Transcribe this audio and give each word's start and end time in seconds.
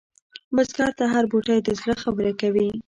بزګر 0.55 0.89
ته 0.97 1.05
هره 1.13 1.27
بوټۍ 1.31 1.59
د 1.63 1.69
زړه 1.79 1.95
خبره 2.03 2.31
کوي 2.41 2.67